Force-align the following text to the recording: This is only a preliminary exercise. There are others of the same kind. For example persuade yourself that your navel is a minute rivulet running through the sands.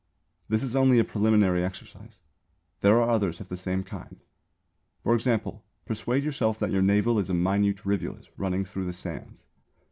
This 0.49 0.63
is 0.63 0.75
only 0.75 0.97
a 0.97 1.03
preliminary 1.03 1.63
exercise. 1.63 2.17
There 2.79 2.99
are 2.99 3.07
others 3.07 3.39
of 3.39 3.49
the 3.49 3.55
same 3.55 3.83
kind. 3.83 4.19
For 5.03 5.13
example 5.13 5.63
persuade 5.85 6.23
yourself 6.23 6.57
that 6.57 6.71
your 6.71 6.81
navel 6.81 7.19
is 7.19 7.29
a 7.29 7.35
minute 7.35 7.85
rivulet 7.85 8.27
running 8.35 8.65
through 8.65 8.85
the 8.85 8.93
sands. 8.93 9.45